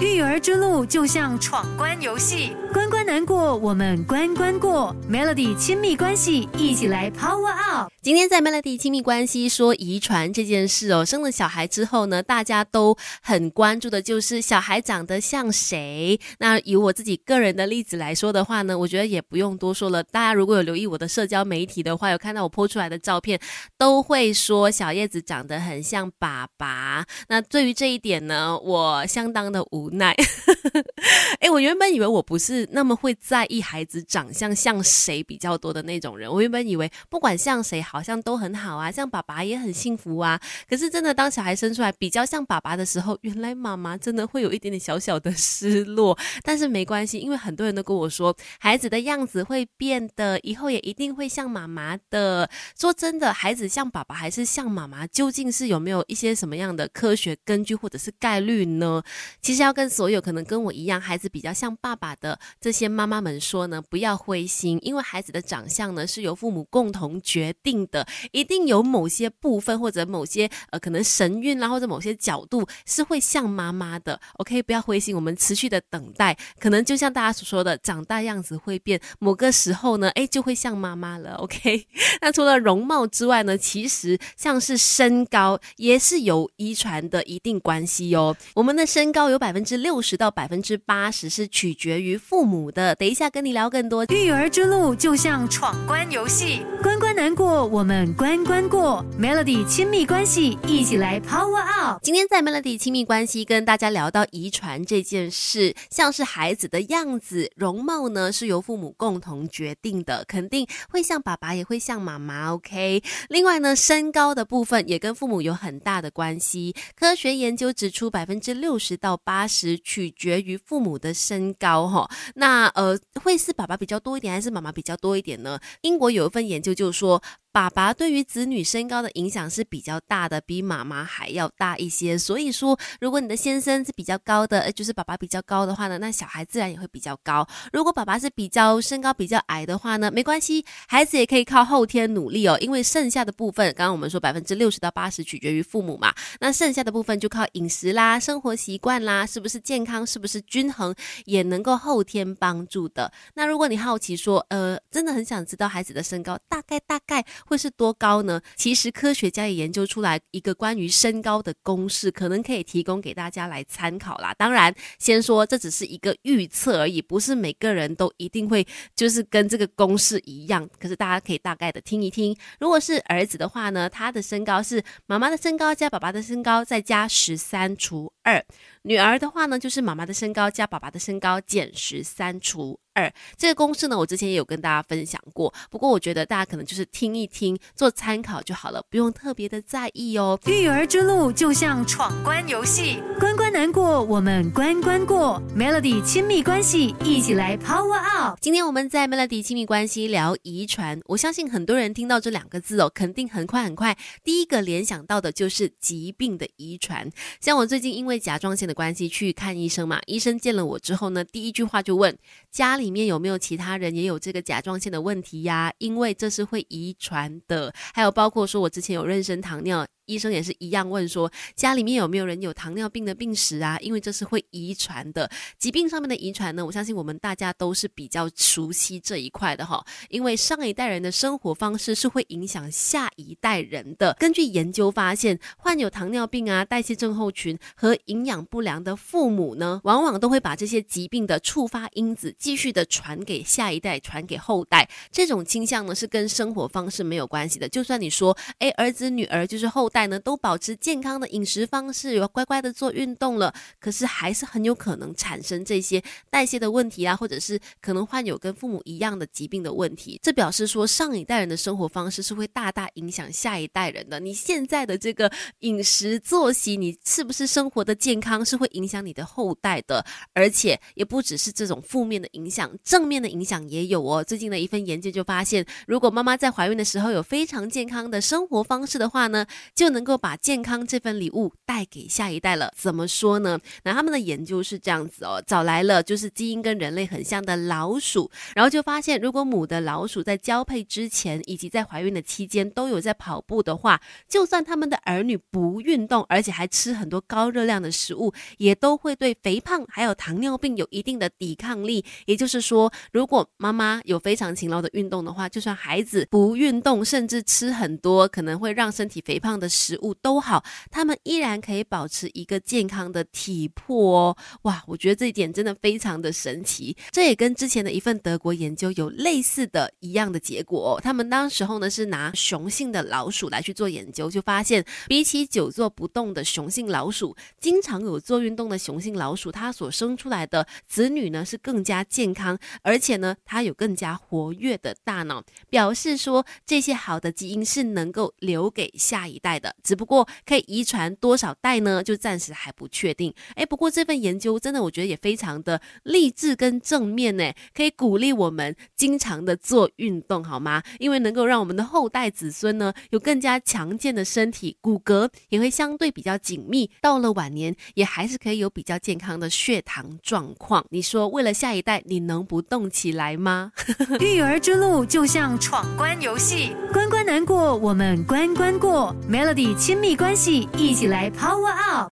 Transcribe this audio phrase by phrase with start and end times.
[0.00, 4.92] E 育儿之路就像闯关游戏，关关难过，我们关关过。
[5.08, 7.92] Melody 亲密关系，一起来 Power Up。
[8.02, 16.18] 今天在 Melody 亲密关系说遗传这件事哦，生了小孩之后呢，大家都很关注的就是小孩长得像谁。
[16.38, 20.02] 那以我自己个人的例子来说的话呢，我觉得也不用多说了。
[20.02, 23.38] 大家如果有留意我的社交媒体的话，有看到我 po 出来的照片，
[23.76, 27.06] 都会说小叶子长得很像爸爸。
[27.28, 29.88] 那对于这一点呢，我相当的无。
[29.98, 36.30] 奈哎， 我原本以为我不是那么会在意孩子长相像谁比较多的那种人。
[36.30, 40.38] 我原本以为不管像谁，好像都很好啊，像爸爸也很幸福啊。
[40.68, 46.18] 可是真的，当小孩生出来比较像爸爸的时候，原来妈妈真的会有一点点小小的失落。
[46.42, 52.50] 但是没关系，因为很多人都跟我说，孩子的样子会变的，以后也一定会像妈妈的。
[52.78, 59.02] 说真的，孩子像爸爸还是像妈妈，究竟是有没有一些什么样的科学根据或者是概率呢？
[59.40, 59.72] 其实要。
[59.78, 74.20] 跟所有可能跟我一样孩子比较像爸爸的这些妈妈们说呢，不要灰心，因为孩子的长相呢是由父母共同决定的，一定有某些部分或者某些呃可能神韵啦，或者某些角度是会像妈妈的。
[74.34, 81.34] OK，不要灰心，我们持续的等待，可能就像大家所说的，长大样子会变，某个时候呢，哎就会像妈妈了。
[81.38, 81.84] OK，
[82.22, 88.36] 那除了容貌之外呢，其实像是身高也是有遗传的一定关系哦。
[88.54, 89.76] 我们的身高有百分之。
[89.78, 92.94] 六六十到百分之八十是取决于父母的。
[92.96, 94.04] 等一下跟你聊更多。
[94.04, 99.02] 育儿之路就像闯关游戏，关关难过，我们关关过。
[99.18, 102.00] Melody 亲密关系，一起来 Power Up。
[102.02, 112.52] 今天在 Melody 亲密关系跟大家聊到遗传这件事，像是孩子的样子、容貌呢，是由父母共同决定的，肯定会像爸爸，也会像妈妈。
[112.52, 113.02] OK。
[113.30, 116.74] 另外呢，身高的部分也跟父母有很大的关系。
[116.94, 119.77] 科学研究指出，百分之六十到八十。
[119.78, 125.58] 取决于父母的身高哈，那呃会是爸爸比较多一点，还是妈妈比较多一点呢？
[125.82, 127.22] 英国有一份研究就是说。
[127.58, 132.16] 爸爸对于子女身高的影响是比较大的，比妈妈还要大一些。
[132.16, 137.44] 所以说，如果你的先生是比较高的，就是爸爸比较高的话呢，那小孩自然也会比较高。
[137.72, 142.56] 如果爸爸是比较身高比较矮的话呢，没关系，孩子也可以靠后天努力哦。
[142.60, 150.94] 因为剩下的部分，刚刚我们说百分之六十到八十取决于父母嘛，那剩下的部分就靠饮食啦、生活习惯啦，是不是健康，是不是均衡，
[151.24, 153.10] 也能够后天帮助的。
[153.34, 157.24] 那如果你好奇说，呃，真的很想知道孩子的身高大概大概。
[157.48, 158.40] 会是多高呢？
[158.56, 164.34] 其实科学家也研究出来一个关于身高的公式，可能可以提供给大家来参考啦。
[164.36, 170.68] 当然，先说这只是一个预测而已，不是每个人都一定会就是跟这个公式一样。
[170.78, 172.36] 可是大家可以大概的听一听。
[172.60, 178.42] 如果是儿子的话呢，他的身高是妈妈的身高加爸爸的身高再加十三除二；
[178.82, 182.78] 女儿的话呢，就是妈妈的身高加爸爸的身高减十三除。
[182.98, 190.36] 二这个公式呢，我之前也有跟大家分享过，不过我觉得大家可能就是听一听，做参考就好了，不用特别的在意哦。
[190.44, 195.40] 育儿之路就像闯关游戏，关关难过，我们关关过。
[195.56, 198.36] Melody 亲密关系，一起来 Power Up。
[198.40, 207.08] 今天我们在 Melody 亲密关系聊遗传，我相信很多人听到这两个字哦，肯定很快很快，第一个联想到的就是疾病的遗传。
[207.40, 212.18] 像我最近因为甲状腺的关系去看医生嘛，医生见了我之后呢，第一句话就问
[212.50, 212.87] 家里。
[212.88, 215.70] 里面有没有其他人也有这个甲状腺的问题呀？
[215.76, 217.70] 因为这是会遗传的。
[217.92, 219.86] 还有包括说，我之前有妊娠糖尿。
[220.08, 223.78] 医生也是一样问说，家里面有没有人有糖尿病的病史啊？
[223.80, 226.64] 因为这是会遗传的疾病上面的遗传呢。
[226.64, 229.84] 我相信我们大家都是比较熟悉这一块的哈。
[230.08, 234.16] 因为上一代人的生活方式是会影响下一代人的。
[234.18, 244.88] 根据研究发现，患有糖尿病啊、代谢症候群和营养不良的父母呢，往往都会把这些疾病的触发因子继续的传给下一代、传给后代。
[245.12, 247.68] 这种倾向呢，是跟生活方式没有关系的。
[247.68, 249.97] 就算你说，哎，儿子女儿就是后代。
[249.98, 256.00] 代呢都保持健康的饮食方式，有乖乖的做运动了，可是还是很有可能产生这些
[256.30, 260.20] 代谢的问题啊，或者是可能患有跟父母一样的疾病的问题。
[260.22, 264.20] 这表示说上一代人的生活方式是会大大影响下一代人的。
[264.20, 265.28] 你现在的这个
[265.60, 270.06] 饮食作息，你是不是生活的健康，是会影响你的后代的。
[270.32, 274.22] 而且也不只是这种负面的影响，正面的影响也有哦。
[274.22, 279.44] 最近的一份研究就发现，如果妈妈在怀孕的时候有非常健康的生活方式的话呢，
[279.74, 282.70] 就就能够把健康这份礼物带给下一代了。
[282.76, 283.58] 怎么说呢？
[283.84, 293.98] 那他们的研究是这样子哦，找来了就是基因跟人类很像的老鼠，然后就发现，如果母的老鼠在交配之前以及在怀孕的期间都有在跑步的话，
[294.28, 302.04] 就算他们的儿女不运动，而且还吃很多高热量的食物，也都会对肥胖还有糖尿病有一定的抵抗力。
[302.26, 314.36] 也就是说，如果妈妈有非常勤劳的运动的话，就算孩子不运动，甚至吃很多可能会让身体肥胖的食物都好，他们依然可以保持一个健康的体魄哦。
[314.62, 316.96] 哇，我觉得这一点真的非常的神奇。
[317.12, 321.00] 这也跟之前的一份德国研究有类似的一样的结果哦。
[321.00, 339.67] 他们当时候呢是拿雄性的老鼠来去做研究，就发现比起久坐不动的雄性老鼠，经常有做运动的雄性老鼠，它所生出来的子女呢是更加健康，而且呢它有更加活跃的大脑，表示说这些好的基因是能够留给下一代的。
[339.82, 343.32] 只不过可以遗传多少代呢，就暂时还不确定。
[343.54, 350.82] 哎，不过这份研究真的我觉得也非常的励志跟正面呢，可以鼓励我们经常的做运动，好吗？
[350.98, 360.84] 因为能够让我们的后代子孙呢有更加强健的身体，骨骼也会相对比较紧密，到了晚年也还是可以有比较健康的血糖状况。
[360.90, 363.72] 你说为了下一代，你能不动起来吗？
[364.20, 369.14] 育儿之路就像闯关游戏，关关难过，我们关关过。
[369.48, 372.06] Melody 亲密关系，一起来 Power Up。